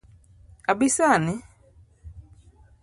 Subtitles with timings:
[0.71, 1.35] Abi sani?